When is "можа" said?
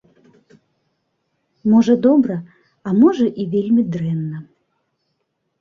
1.73-1.93, 3.01-3.27